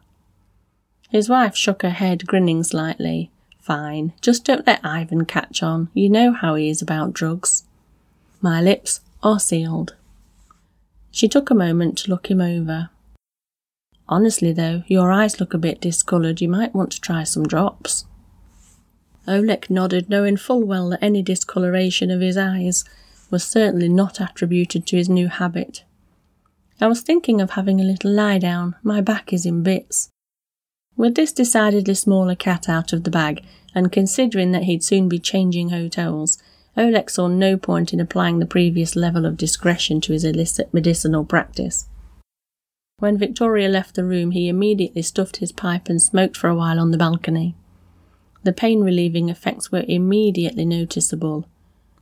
His 1.10 1.28
wife 1.28 1.56
shook 1.56 1.82
her 1.82 1.90
head, 1.90 2.24
grinning 2.28 2.62
slightly. 2.62 3.32
Fine, 3.58 4.12
just 4.20 4.44
don't 4.44 4.64
let 4.64 4.84
Ivan 4.84 5.24
catch 5.24 5.60
on. 5.60 5.90
You 5.92 6.08
know 6.08 6.32
how 6.32 6.54
he 6.54 6.68
is 6.68 6.80
about 6.80 7.14
drugs. 7.14 7.64
My 8.40 8.62
lips 8.62 9.00
are 9.22 9.40
sealed. 9.40 9.94
She 11.10 11.28
took 11.28 11.50
a 11.50 11.54
moment 11.54 11.98
to 11.98 12.10
look 12.10 12.30
him 12.30 12.40
over. 12.40 12.90
Honestly, 14.08 14.52
though, 14.52 14.84
your 14.86 15.12
eyes 15.12 15.38
look 15.38 15.52
a 15.52 15.58
bit 15.58 15.80
discoloured. 15.80 16.40
You 16.40 16.48
might 16.48 16.74
want 16.74 16.92
to 16.92 17.00
try 17.00 17.24
some 17.24 17.44
drops. 17.44 18.06
Oleg 19.26 19.68
nodded, 19.68 20.08
knowing 20.08 20.36
full 20.36 20.64
well 20.64 20.90
that 20.90 21.02
any 21.02 21.22
discoloration 21.22 22.10
of 22.10 22.20
his 22.20 22.36
eyes 22.36 22.84
was 23.30 23.44
certainly 23.44 23.88
not 23.88 24.20
attributed 24.20 24.86
to 24.86 24.96
his 24.96 25.08
new 25.08 25.28
habit. 25.28 25.84
I 26.80 26.86
was 26.86 27.02
thinking 27.02 27.40
of 27.40 27.50
having 27.50 27.80
a 27.80 27.84
little 27.84 28.10
lie 28.10 28.38
down. 28.38 28.76
My 28.82 29.00
back 29.00 29.32
is 29.32 29.44
in 29.44 29.62
bits. 29.62 30.08
With 30.96 31.14
this 31.14 31.32
decidedly 31.32 31.94
smaller 31.94 32.34
cat 32.34 32.68
out 32.68 32.92
of 32.92 33.04
the 33.04 33.10
bag, 33.10 33.44
and 33.74 33.92
considering 33.92 34.52
that 34.52 34.64
he'd 34.64 34.82
soon 34.82 35.08
be 35.08 35.18
changing 35.18 35.68
hotels, 35.68 36.38
Oleg 36.78 37.10
saw 37.10 37.26
no 37.26 37.56
point 37.56 37.92
in 37.92 37.98
applying 37.98 38.38
the 38.38 38.46
previous 38.46 38.94
level 38.94 39.26
of 39.26 39.36
discretion 39.36 40.00
to 40.02 40.12
his 40.12 40.24
illicit 40.24 40.72
medicinal 40.72 41.24
practice. 41.24 41.88
When 43.00 43.18
Victoria 43.18 43.68
left 43.68 43.96
the 43.96 44.04
room, 44.04 44.30
he 44.30 44.48
immediately 44.48 45.02
stuffed 45.02 45.38
his 45.38 45.50
pipe 45.52 45.88
and 45.88 46.00
smoked 46.00 46.36
for 46.36 46.48
a 46.48 46.54
while 46.54 46.78
on 46.78 46.92
the 46.92 46.98
balcony. 46.98 47.56
The 48.44 48.52
pain 48.52 48.80
relieving 48.80 49.28
effects 49.28 49.72
were 49.72 49.84
immediately 49.88 50.64
noticeable. 50.64 51.46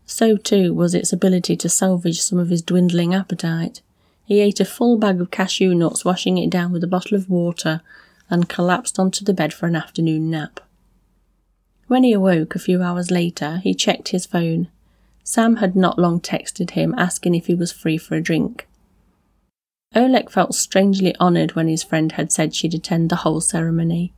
So, 0.04 0.37
too, 0.37 0.75
was 0.75 0.95
its 0.95 1.12
ability 1.12 1.56
to 1.56 1.68
salvage 1.68 2.21
some 2.21 2.38
of 2.38 2.50
his 2.50 2.62
dwindling 2.62 3.14
appetite. 3.14 3.80
He 4.26 4.40
ate 4.40 4.61
a 4.61 4.64
full 4.64 4.99
bag 4.99 5.21
of 5.21 5.30
cashew 5.30 5.75
nuts, 5.75 6.04
washing 6.04 6.37
it 6.37 6.50
down 6.50 6.71
with 6.71 6.85
a 6.85 6.88
bottle 6.88 7.16
of 7.16 7.30
water, 7.30 7.80
and 8.28 8.49
collapsed 8.49 8.99
onto 8.99 9.25
the 9.25 9.35
bed 9.35 9.54
for 9.54 9.66
an 9.66 9.76
afternoon 9.76 10.30
nap. 10.30 10.61
When 11.88 12.02
he 12.02 12.12
awoke 12.12 12.55
a 12.55 12.61
few 12.61 12.83
hours 12.83 13.11
later, 13.11 13.59
he 13.62 13.75
checked 13.75 14.09
his 14.09 14.26
phone. 14.26 14.69
Sam 15.23 15.57
had 15.57 15.76
not 15.76 15.99
long 15.99 16.21
texted 16.21 16.71
him 16.71 16.95
asking 16.97 17.35
if 17.35 17.47
he 17.47 17.55
was 17.55 17.73
free 17.73 17.99
for 17.99 18.14
a 18.16 18.23
drink. 18.23 18.66
Oleg 19.95 20.31
felt 20.31 20.55
strangely 20.55 21.16
honoured 21.16 21.52
when 21.52 21.69
his 21.69 21.83
friend 21.83 22.12
had 22.12 22.33
said 22.33 22.55
she'd 22.55 22.75
attend 22.75 23.09
the 23.09 23.16
whole 23.16 23.40
ceremony. 23.40 24.12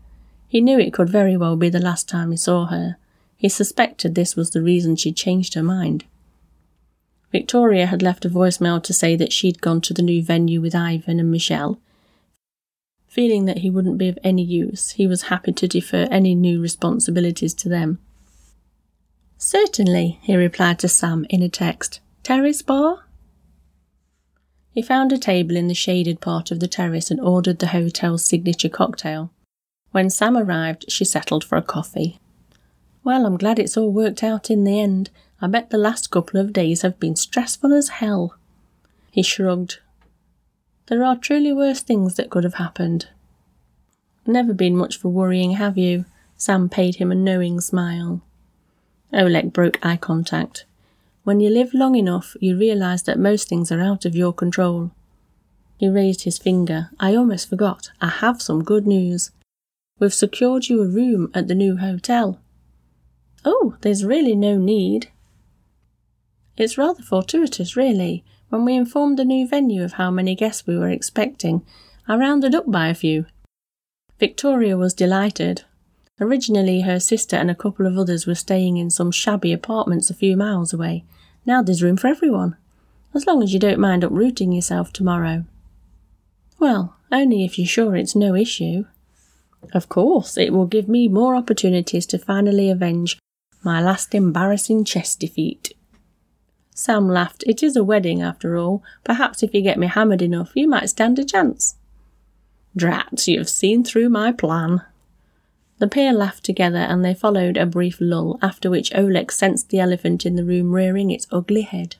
He 0.48 0.60
knew 0.60 0.78
it 0.78 0.92
could 0.92 1.10
very 1.10 1.36
well 1.36 1.56
be 1.56 1.68
the 1.68 1.78
last 1.78 2.08
time 2.08 2.30
he 2.30 2.36
saw 2.36 2.66
her. 2.66 2.96
He 3.36 3.48
suspected 3.48 4.14
this 4.14 4.34
was 4.34 4.50
the 4.50 4.62
reason 4.62 4.96
she'd 4.96 5.16
changed 5.16 5.54
her 5.54 5.62
mind. 5.62 6.04
Victoria 7.30 7.86
had 7.86 8.02
left 8.02 8.24
a 8.24 8.30
voicemail 8.30 8.82
to 8.82 8.94
say 8.94 9.14
that 9.14 9.32
she'd 9.32 9.60
gone 9.60 9.82
to 9.82 9.92
the 9.92 10.02
new 10.02 10.22
venue 10.22 10.60
with 10.60 10.74
Ivan 10.74 11.20
and 11.20 11.30
Michelle. 11.30 11.78
Feeling 13.08 13.46
that 13.46 13.58
he 13.58 13.70
wouldn't 13.70 13.98
be 13.98 14.08
of 14.08 14.18
any 14.22 14.42
use, 14.42 14.90
he 14.90 15.06
was 15.06 15.22
happy 15.22 15.52
to 15.52 15.66
defer 15.66 16.06
any 16.10 16.34
new 16.34 16.60
responsibilities 16.60 17.54
to 17.54 17.68
them. 17.68 17.98
Certainly, 19.38 20.18
he 20.22 20.36
replied 20.36 20.78
to 20.80 20.88
Sam 20.88 21.24
in 21.30 21.42
a 21.42 21.48
text. 21.48 22.00
Terrace 22.22 22.60
bar? 22.60 23.04
He 24.72 24.82
found 24.82 25.12
a 25.12 25.18
table 25.18 25.56
in 25.56 25.68
the 25.68 25.74
shaded 25.74 26.20
part 26.20 26.50
of 26.50 26.60
the 26.60 26.68
terrace 26.68 27.10
and 27.10 27.20
ordered 27.20 27.58
the 27.58 27.68
hotel's 27.68 28.24
signature 28.24 28.68
cocktail. 28.68 29.32
When 29.90 30.10
Sam 30.10 30.36
arrived, 30.36 30.84
she 30.88 31.04
settled 31.04 31.42
for 31.42 31.56
a 31.56 31.62
coffee. 31.62 32.20
Well, 33.02 33.24
I'm 33.24 33.38
glad 33.38 33.58
it's 33.58 33.76
all 33.76 33.90
worked 33.90 34.22
out 34.22 34.50
in 34.50 34.64
the 34.64 34.78
end. 34.78 35.10
I 35.40 35.46
bet 35.46 35.70
the 35.70 35.78
last 35.78 36.10
couple 36.10 36.38
of 36.38 36.52
days 36.52 36.82
have 36.82 37.00
been 37.00 37.16
stressful 37.16 37.72
as 37.72 37.88
hell. 37.88 38.36
He 39.10 39.22
shrugged. 39.22 39.78
There 40.88 41.04
are 41.04 41.16
truly 41.16 41.52
worse 41.52 41.82
things 41.82 42.14
that 42.14 42.30
could 42.30 42.44
have 42.44 42.54
happened. 42.54 43.08
Never 44.26 44.54
been 44.54 44.74
much 44.74 44.96
for 44.96 45.10
worrying, 45.10 45.52
have 45.52 45.76
you? 45.76 46.06
Sam 46.38 46.70
paid 46.70 46.96
him 46.96 47.12
a 47.12 47.14
knowing 47.14 47.60
smile. 47.60 48.22
Oleg 49.12 49.52
broke 49.52 49.84
eye 49.84 49.98
contact. 49.98 50.64
When 51.24 51.40
you 51.40 51.50
live 51.50 51.74
long 51.74 51.94
enough, 51.94 52.36
you 52.40 52.56
realize 52.56 53.02
that 53.02 53.18
most 53.18 53.48
things 53.48 53.70
are 53.70 53.82
out 53.82 54.06
of 54.06 54.16
your 54.16 54.32
control. 54.32 54.90
He 55.76 55.88
raised 55.88 56.24
his 56.24 56.38
finger. 56.38 56.88
I 56.98 57.14
almost 57.14 57.50
forgot. 57.50 57.90
I 58.00 58.08
have 58.08 58.40
some 58.40 58.64
good 58.64 58.86
news. 58.86 59.30
We've 59.98 60.14
secured 60.14 60.68
you 60.68 60.82
a 60.82 60.86
room 60.86 61.30
at 61.34 61.48
the 61.48 61.54
new 61.54 61.76
hotel. 61.76 62.40
Oh, 63.44 63.76
there's 63.82 64.06
really 64.06 64.34
no 64.34 64.56
need. 64.56 65.10
It's 66.56 66.78
rather 66.78 67.02
fortuitous, 67.02 67.76
really. 67.76 68.24
When 68.50 68.64
we 68.64 68.76
informed 68.76 69.18
the 69.18 69.24
new 69.24 69.46
venue 69.46 69.84
of 69.84 69.94
how 69.94 70.10
many 70.10 70.34
guests 70.34 70.66
we 70.66 70.78
were 70.78 70.88
expecting, 70.88 71.66
I 72.06 72.16
rounded 72.16 72.54
up 72.54 72.70
by 72.70 72.88
a 72.88 72.94
few. 72.94 73.26
Victoria 74.18 74.76
was 74.76 74.94
delighted. 74.94 75.64
Originally, 76.20 76.80
her 76.80 76.98
sister 76.98 77.36
and 77.36 77.50
a 77.50 77.54
couple 77.54 77.86
of 77.86 77.98
others 77.98 78.26
were 78.26 78.34
staying 78.34 78.78
in 78.78 78.90
some 78.90 79.10
shabby 79.10 79.52
apartments 79.52 80.10
a 80.10 80.14
few 80.14 80.36
miles 80.36 80.72
away. 80.72 81.04
Now 81.44 81.62
there's 81.62 81.82
room 81.82 81.96
for 81.96 82.08
everyone, 82.08 82.56
as 83.14 83.26
long 83.26 83.42
as 83.42 83.52
you 83.52 83.60
don't 83.60 83.78
mind 83.78 84.02
uprooting 84.02 84.52
yourself 84.52 84.92
tomorrow. 84.92 85.44
Well, 86.58 86.96
only 87.12 87.44
if 87.44 87.58
you're 87.58 87.68
sure 87.68 87.96
it's 87.96 88.16
no 88.16 88.34
issue. 88.34 88.86
Of 89.72 89.88
course, 89.88 90.36
it 90.36 90.52
will 90.52 90.66
give 90.66 90.88
me 90.88 91.08
more 91.08 91.36
opportunities 91.36 92.06
to 92.06 92.18
finally 92.18 92.70
avenge 92.70 93.18
my 93.62 93.80
last 93.82 94.14
embarrassing 94.14 94.84
chess 94.84 95.14
defeat. 95.14 95.74
Sam 96.78 97.08
laughed. 97.08 97.42
It 97.44 97.60
is 97.64 97.74
a 97.74 97.82
wedding, 97.82 98.22
after 98.22 98.56
all. 98.56 98.84
Perhaps 99.02 99.42
if 99.42 99.52
you 99.52 99.62
get 99.62 99.80
me 99.80 99.88
hammered 99.88 100.22
enough, 100.22 100.52
you 100.54 100.68
might 100.68 100.88
stand 100.88 101.18
a 101.18 101.24
chance. 101.24 101.74
Drat, 102.76 103.26
you've 103.26 103.48
seen 103.48 103.82
through 103.82 104.10
my 104.10 104.30
plan. 104.30 104.82
The 105.78 105.88
pair 105.88 106.12
laughed 106.12 106.44
together 106.44 106.78
and 106.78 107.04
they 107.04 107.14
followed 107.14 107.56
a 107.56 107.66
brief 107.66 107.98
lull, 108.00 108.38
after 108.40 108.70
which 108.70 108.94
Oleg 108.94 109.32
sensed 109.32 109.70
the 109.70 109.80
elephant 109.80 110.24
in 110.24 110.36
the 110.36 110.44
room 110.44 110.72
rearing 110.72 111.10
its 111.10 111.26
ugly 111.32 111.62
head. 111.62 111.96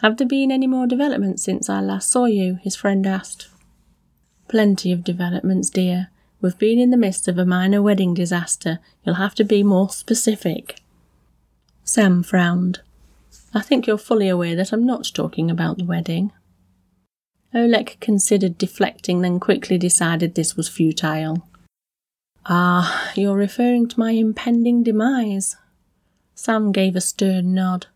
Have 0.00 0.16
there 0.16 0.26
been 0.26 0.50
any 0.50 0.66
more 0.66 0.88
developments 0.88 1.44
since 1.44 1.70
I 1.70 1.80
last 1.80 2.10
saw 2.10 2.24
you? 2.24 2.58
his 2.62 2.74
friend 2.74 3.06
asked. 3.06 3.46
Plenty 4.48 4.90
of 4.90 5.04
developments, 5.04 5.70
dear. 5.70 6.08
We've 6.40 6.58
been 6.58 6.80
in 6.80 6.90
the 6.90 6.96
midst 6.96 7.28
of 7.28 7.38
a 7.38 7.46
minor 7.46 7.80
wedding 7.80 8.12
disaster. 8.12 8.80
You'll 9.04 9.22
have 9.22 9.36
to 9.36 9.44
be 9.44 9.62
more 9.62 9.88
specific. 9.88 10.80
Sam 11.84 12.24
frowned. 12.24 12.80
I 13.54 13.60
think 13.60 13.86
you're 13.86 13.98
fully 13.98 14.28
aware 14.28 14.56
that 14.56 14.72
I'm 14.72 14.86
not 14.86 15.10
talking 15.12 15.50
about 15.50 15.78
the 15.78 15.84
wedding. 15.84 16.32
Oleg 17.54 17.98
considered 18.00 18.56
deflecting, 18.56 19.20
then 19.20 19.38
quickly 19.38 19.76
decided 19.76 20.34
this 20.34 20.56
was 20.56 20.68
futile. 20.68 21.46
Ah, 22.46 23.12
you're 23.14 23.36
referring 23.36 23.88
to 23.88 24.00
my 24.00 24.12
impending 24.12 24.82
demise. 24.82 25.56
Sam 26.34 26.72
gave 26.72 26.96
a 26.96 27.00
stern 27.00 27.54
nod. 27.54 27.86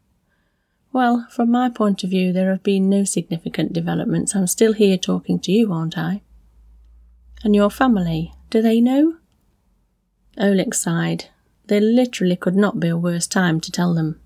Well, 0.93 1.27
from 1.31 1.51
my 1.51 1.71
point 1.71 2.05
of 2.05 2.11
view, 2.11 2.33
there 2.33 2.51
have 2.51 2.63
been 2.63 2.89
no 2.89 3.05
significant 3.05 3.73
developments. 3.73 4.37
I'm 4.37 4.47
still 4.47 4.73
here 4.73 4.99
talking 4.99 5.39
to 5.41 5.53
you, 5.53 5.73
aren't 5.73 5.99
I? 5.99 6.23
And 7.43 7.55
your 7.55 7.71
family, 7.71 8.33
do 8.51 8.61
they 8.61 8.81
know? 8.81 9.17
Oleg 10.39 10.75
sighed. 10.75 11.27
There 11.67 11.81
literally 11.81 12.37
could 12.37 12.57
not 12.57 12.79
be 12.79 12.89
a 12.89 12.97
worse 12.97 13.27
time 13.27 13.61
to 13.63 13.73
tell 13.73 13.95
them. 13.95 14.21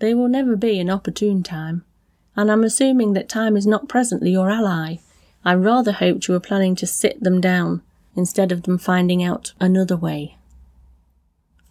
There 0.00 0.16
will 0.16 0.28
never 0.28 0.56
be 0.56 0.78
an 0.78 0.90
opportune 0.90 1.42
time, 1.42 1.84
and 2.36 2.50
I'm 2.50 2.62
assuming 2.62 3.14
that 3.14 3.28
time 3.28 3.56
is 3.56 3.66
not 3.66 3.88
presently 3.88 4.30
your 4.30 4.50
ally. 4.50 4.98
I 5.44 5.54
rather 5.54 5.92
hoped 5.92 6.28
you 6.28 6.34
were 6.34 6.40
planning 6.40 6.76
to 6.76 6.86
sit 6.86 7.22
them 7.22 7.40
down 7.40 7.82
instead 8.14 8.52
of 8.52 8.62
them 8.62 8.78
finding 8.78 9.22
out 9.22 9.52
another 9.60 9.96
way. 9.96 10.36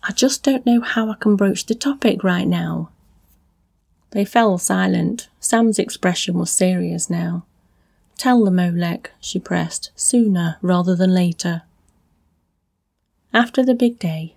I 0.03 0.11
just 0.11 0.43
don't 0.43 0.65
know 0.65 0.81
how 0.81 1.09
I 1.09 1.15
can 1.15 1.35
broach 1.35 1.65
the 1.65 1.75
topic 1.75 2.23
right 2.23 2.47
now. 2.47 2.89
They 4.11 4.25
fell 4.25 4.57
silent. 4.57 5.27
Sam's 5.39 5.79
expression 5.79 6.37
was 6.37 6.51
serious 6.51 7.09
now. 7.09 7.45
Tell 8.17 8.43
them, 8.43 8.59
Oleg, 8.59 9.11
she 9.19 9.39
pressed, 9.39 9.91
sooner 9.95 10.57
rather 10.61 10.95
than 10.95 11.13
later. 11.13 11.63
After 13.33 13.63
the 13.63 13.75
big 13.75 13.99
day, 13.99 14.35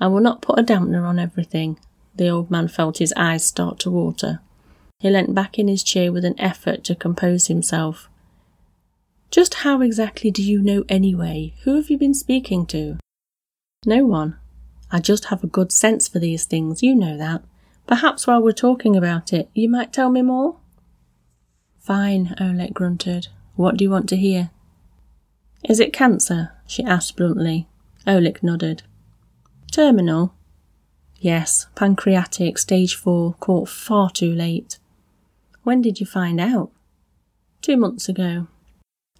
I 0.00 0.08
will 0.08 0.20
not 0.20 0.42
put 0.42 0.58
a 0.58 0.62
dampener 0.62 1.06
on 1.06 1.18
everything. 1.18 1.78
The 2.18 2.28
old 2.28 2.50
man 2.50 2.66
felt 2.66 2.98
his 2.98 3.14
eyes 3.16 3.44
start 3.44 3.78
to 3.80 3.90
water. 3.90 4.40
He 4.98 5.08
leant 5.08 5.34
back 5.34 5.56
in 5.56 5.68
his 5.68 5.84
chair 5.84 6.12
with 6.12 6.24
an 6.24 6.38
effort 6.38 6.82
to 6.84 6.96
compose 6.96 7.46
himself. 7.46 8.08
Just 9.30 9.54
how 9.62 9.80
exactly 9.82 10.32
do 10.32 10.42
you 10.42 10.60
know 10.60 10.84
anyway? 10.88 11.54
Who 11.62 11.76
have 11.76 11.90
you 11.90 11.96
been 11.96 12.14
speaking 12.14 12.66
to? 12.66 12.98
No 13.86 14.04
one. 14.04 14.36
I 14.90 14.98
just 14.98 15.26
have 15.26 15.44
a 15.44 15.48
good 15.48 15.70
sense 15.70 16.08
for 16.08 16.18
these 16.18 16.44
things, 16.44 16.82
you 16.82 16.94
know 16.94 17.16
that. 17.16 17.44
Perhaps 17.86 18.26
while 18.26 18.42
we're 18.42 18.52
talking 18.52 18.96
about 18.96 19.32
it, 19.32 19.48
you 19.54 19.68
might 19.68 19.92
tell 19.92 20.10
me 20.10 20.22
more? 20.22 20.56
Fine, 21.78 22.34
Oleg 22.40 22.74
grunted. 22.74 23.28
What 23.54 23.76
do 23.76 23.84
you 23.84 23.90
want 23.90 24.08
to 24.08 24.16
hear? 24.16 24.50
Is 25.68 25.78
it 25.78 25.92
cancer? 25.92 26.52
she 26.66 26.82
asked 26.82 27.16
bluntly. 27.16 27.68
Oleg 28.06 28.42
nodded. 28.42 28.82
Terminal? 29.70 30.34
Yes, 31.20 31.66
pancreatic, 31.74 32.58
stage 32.58 32.94
four, 32.94 33.34
caught 33.40 33.68
far 33.68 34.10
too 34.10 34.32
late. 34.32 34.78
When 35.64 35.82
did 35.82 36.00
you 36.00 36.06
find 36.06 36.40
out? 36.40 36.70
Two 37.60 37.76
months 37.76 38.08
ago. 38.08 38.46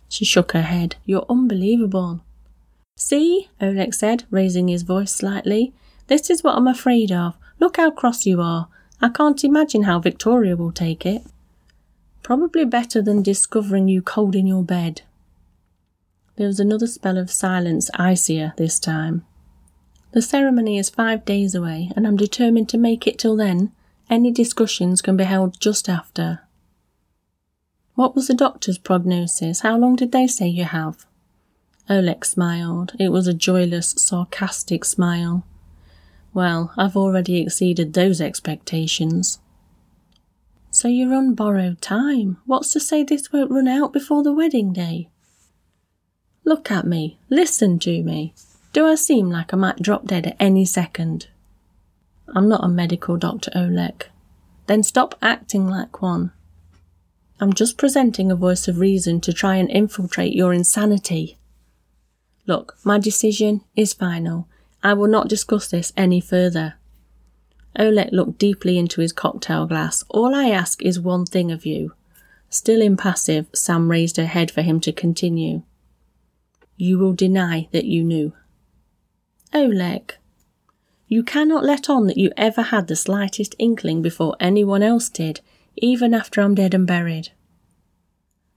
She 0.09 0.25
shook 0.25 0.53
her 0.53 0.63
head. 0.63 0.97
You're 1.05 1.27
unbelievable. 1.29 2.21
See, 2.97 3.49
Oleg 3.61 3.95
said, 3.95 4.25
raising 4.31 4.69
his 4.69 4.83
voice 4.83 5.13
slightly. 5.13 5.73
This 6.07 6.31
is 6.31 6.43
what 6.43 6.57
I'm 6.57 6.69
afraid 6.69 7.13
of. 7.13 7.37
Look 7.61 7.77
how 7.77 7.91
cross 7.91 8.27
you 8.27 8.41
are. 8.41 8.69
I 9.01 9.09
can't 9.09 9.45
imagine 9.45 9.83
how 9.83 9.99
Victoria 9.99 10.57
will 10.57 10.73
take 10.73 11.05
it. 11.05 11.23
Probably 12.23 12.65
better 12.65 13.03
than 13.03 13.23
discovering 13.23 13.89
you 13.89 14.03
cold 14.03 14.35
in 14.35 14.47
your 14.47 14.63
bed. 14.63 15.03
There 16.37 16.47
was 16.47 16.61
another 16.61 16.87
spell 16.87 17.19
of 17.19 17.31
silence, 17.31 17.91
icier 17.95 18.55
this 18.57 18.79
time. 18.79 19.25
The 20.13 20.23
ceremony 20.23 20.79
is 20.79 20.89
five 20.89 21.25
days 21.25 21.55
away, 21.55 21.91
and 21.95 22.07
I'm 22.07 22.17
determined 22.17 22.69
to 22.71 22.79
make 22.79 23.07
it 23.07 23.19
till 23.19 23.37
then. 23.37 23.73
Any 24.09 24.31
discussions 24.31 25.03
can 25.03 25.17
be 25.17 25.25
held 25.25 25.61
just 25.61 25.89
after. 25.89 26.41
What 27.95 28.15
was 28.15 28.29
the 28.29 28.35
doctor's 28.35 28.79
prognosis? 28.79 29.61
How 29.61 29.77
long 29.77 29.97
did 29.97 30.13
they 30.13 30.27
say 30.27 30.47
you 30.47 30.65
have? 30.65 31.05
Oleg 31.91 32.25
smiled. 32.25 32.93
It 32.99 33.11
was 33.11 33.27
a 33.27 33.35
joyless, 33.35 33.95
sarcastic 33.99 34.85
smile. 34.85 35.45
Well, 36.33 36.73
I've 36.77 36.97
already 36.97 37.41
exceeded 37.41 37.93
those 37.93 38.21
expectations. 38.21 39.41
So 40.71 40.89
you're 40.89 41.15
on 41.15 41.35
borrowed 41.35 41.83
time. 41.83 42.39
What's 42.47 42.73
to 42.73 42.81
say 42.81 43.03
this 43.03 43.33
won't 43.33 43.51
run 43.51 43.69
out 43.69 43.93
before 43.93 44.23
the 44.23 44.33
wedding 44.33 44.73
day? 44.73 45.09
Look 46.45 46.71
at 46.71 46.87
me. 46.87 47.19
Listen 47.29 47.79
to 47.81 48.03
me. 48.03 48.33
Do 48.73 48.87
I 48.87 48.95
seem 48.97 49.31
like 49.31 49.55
I 49.55 49.57
might 49.57 49.83
drop 49.83 50.07
dead 50.07 50.27
at 50.27 50.37
any 50.39 50.65
second? 50.65 51.29
I'm 52.35 52.49
not 52.49 52.65
a 52.65 52.69
medical 52.69 53.17
doctor, 53.17 53.51
Oleg. 53.55 54.07
Then 54.67 54.83
stop 54.83 55.15
acting 55.23 55.67
like 55.67 56.03
one. 56.03 56.33
I'm 57.41 57.53
just 57.53 57.79
presenting 57.79 58.31
a 58.31 58.37
voice 58.37 58.69
of 58.69 58.79
reason 58.79 59.21
to 59.23 59.33
try 59.33 59.57
and 59.57 59.71
infiltrate 59.71 60.35
your 60.35 60.53
insanity. 60.53 61.39
Look, 62.47 62.77
my 62.85 62.99
decision 62.99 63.63
is 63.77 63.93
final. 63.93 64.49
I 64.83 64.95
will 64.95 65.09
not 65.09 65.29
discuss 65.29 65.69
this 65.69 65.93
any 65.97 66.21
further. 66.21 66.75
Oleg 67.79 68.13
looked 68.13 68.39
deeply 68.39 68.77
into 68.77 69.01
his 69.01 69.13
cocktail 69.13 69.67
glass. 69.67 70.05
All 70.09 70.35
I 70.35 70.49
ask 70.51 70.83
is 70.83 71.01
one 71.01 71.25
thing 71.25 71.51
of 71.51 71.65
you. 71.65 71.95
Still 72.51 72.83
impassive, 72.83 73.47
Sam 73.55 73.91
raised 73.91 74.17
her 74.17 74.27
head 74.27 74.51
for 74.51 74.63
him 74.63 74.81
to 74.81 74.93
continue. 74.93 75.63
You 76.77 76.99
will 76.99 77.13
deny 77.13 77.69
that 77.73 77.85
you 77.85 78.03
knew. 78.03 78.33
Oleg, 79.55 80.15
you 81.07 81.23
cannot 81.23 81.65
let 81.65 81.89
on 81.89 82.07
that 82.07 82.19
you 82.19 82.31
ever 82.37 82.63
had 82.63 82.87
the 82.87 82.97
slightest 82.97 83.55
inkling 83.59 84.03
before 84.03 84.37
anyone 84.39 84.83
else 84.83 85.09
did, 85.09 85.41
even 85.77 86.13
after 86.13 86.43
I'm 86.43 86.55
dead 86.55 86.75
and 86.75 86.87
buried. 86.87 87.31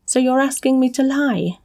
So 0.05 0.19
you're 0.19 0.41
asking 0.41 0.79
me 0.79 0.89
to 0.91 1.03
lie? 1.03 1.59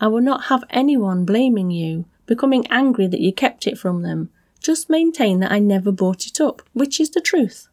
I 0.00 0.06
will 0.06 0.20
not 0.20 0.44
have 0.44 0.62
anyone 0.70 1.24
blaming 1.24 1.72
you, 1.72 2.04
becoming 2.26 2.64
angry 2.70 3.08
that 3.08 3.20
you 3.20 3.32
kept 3.32 3.66
it 3.66 3.76
from 3.76 4.02
them. 4.02 4.30
Just 4.60 4.88
maintain 4.88 5.40
that 5.40 5.50
I 5.50 5.58
never 5.58 5.90
brought 5.90 6.26
it 6.26 6.40
up, 6.40 6.62
which 6.72 7.00
is 7.00 7.10
the 7.10 7.20
truth. 7.20 7.66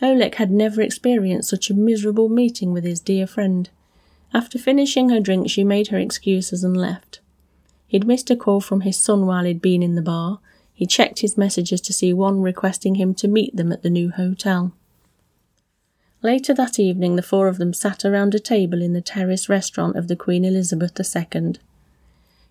Oleg 0.00 0.36
had 0.36 0.50
never 0.50 0.80
experienced 0.80 1.50
such 1.50 1.68
a 1.68 1.74
miserable 1.74 2.30
meeting 2.30 2.72
with 2.72 2.84
his 2.84 3.00
dear 3.00 3.26
friend. 3.26 3.68
After 4.32 4.58
finishing 4.58 5.10
her 5.10 5.20
drink, 5.20 5.50
she 5.50 5.64
made 5.64 5.88
her 5.88 5.98
excuses 5.98 6.64
and 6.64 6.74
left. 6.74 7.20
He'd 7.90 8.06
missed 8.06 8.30
a 8.30 8.36
call 8.36 8.60
from 8.60 8.82
his 8.82 8.96
son 8.96 9.26
while 9.26 9.42
he'd 9.42 9.60
been 9.60 9.82
in 9.82 9.96
the 9.96 10.00
bar. 10.00 10.38
He 10.72 10.86
checked 10.86 11.18
his 11.18 11.36
messages 11.36 11.80
to 11.80 11.92
see 11.92 12.12
one 12.12 12.40
requesting 12.40 12.94
him 12.94 13.14
to 13.14 13.26
meet 13.26 13.56
them 13.56 13.72
at 13.72 13.82
the 13.82 13.90
new 13.90 14.10
hotel. 14.10 14.72
Later 16.22 16.54
that 16.54 16.78
evening, 16.78 17.16
the 17.16 17.22
four 17.22 17.48
of 17.48 17.58
them 17.58 17.74
sat 17.74 18.04
around 18.04 18.32
a 18.32 18.38
table 18.38 18.80
in 18.80 18.92
the 18.92 19.00
terrace 19.00 19.48
restaurant 19.48 19.96
of 19.96 20.06
the 20.06 20.14
Queen 20.14 20.44
Elizabeth 20.44 20.92
II. 21.00 21.54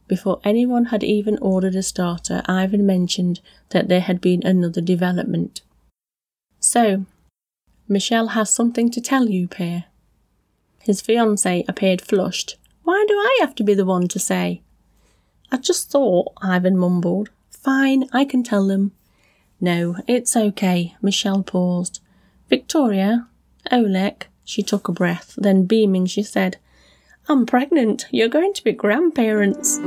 Before 0.09 0.41
anyone 0.43 0.85
had 0.85 1.05
even 1.05 1.37
ordered 1.37 1.75
a 1.75 1.83
starter, 1.83 2.41
Ivan 2.45 2.85
mentioned 2.85 3.39
that 3.69 3.87
there 3.87 4.01
had 4.01 4.19
been 4.19 4.45
another 4.45 4.81
development. 4.81 5.61
So, 6.59 7.05
Michelle 7.87 8.29
has 8.29 8.49
something 8.49 8.91
to 8.91 8.99
tell 8.99 9.29
you, 9.29 9.47
Pierre. 9.47 9.85
His 10.79 11.01
fiancée 11.01 11.63
appeared 11.69 12.01
flushed. 12.01 12.57
Why 12.83 13.05
do 13.07 13.13
I 13.13 13.37
have 13.39 13.55
to 13.55 13.63
be 13.63 13.73
the 13.73 13.85
one 13.85 14.09
to 14.09 14.19
say? 14.19 14.63
I 15.51 15.57
just 15.57 15.91
thought, 15.91 16.33
Ivan 16.41 16.77
mumbled. 16.77 17.29
Fine, 17.49 18.09
I 18.13 18.25
can 18.25 18.43
tell 18.43 18.67
them. 18.67 18.91
No, 19.59 19.95
it's 20.07 20.37
okay. 20.37 20.95
Michelle 21.01 21.43
paused. 21.43 21.99
Victoria, 22.49 23.27
Oleg? 23.71 24.27
she 24.43 24.63
took 24.63 24.87
a 24.87 24.91
breath, 24.91 25.35
then 25.37 25.65
beaming, 25.65 26.05
she 26.05 26.23
said, 26.23 26.57
I'm 27.27 27.45
pregnant. 27.45 28.05
You're 28.09 28.29
going 28.29 28.53
to 28.53 28.63
be 28.63 28.71
grandparents. 28.71 29.79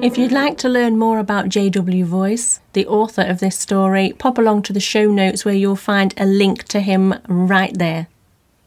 If 0.00 0.16
you'd 0.16 0.30
like 0.30 0.56
to 0.58 0.68
learn 0.68 0.98
more 0.98 1.18
about 1.18 1.48
JW 1.48 2.04
Voice, 2.04 2.60
the 2.74 2.86
author 2.86 3.22
of 3.22 3.40
this 3.40 3.58
story, 3.58 4.14
pop 4.16 4.38
along 4.38 4.62
to 4.62 4.72
the 4.72 4.78
show 4.78 5.10
notes 5.10 5.44
where 5.44 5.54
you'll 5.54 5.74
find 5.74 6.14
a 6.16 6.26
link 6.26 6.64
to 6.64 6.80
him 6.80 7.14
right 7.26 7.76
there. 7.76 8.06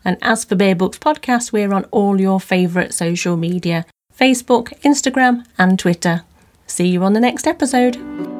And 0.09 0.17
as 0.23 0.43
for 0.43 0.55
Bear 0.55 0.73
Books 0.73 0.97
Podcast, 0.97 1.51
we're 1.51 1.71
on 1.71 1.85
all 1.91 2.19
your 2.19 2.39
favourite 2.39 2.95
social 2.95 3.37
media 3.37 3.85
Facebook, 4.19 4.69
Instagram, 4.81 5.45
and 5.59 5.77
Twitter. 5.77 6.23
See 6.65 6.87
you 6.87 7.03
on 7.03 7.13
the 7.13 7.19
next 7.19 7.45
episode. 7.45 8.38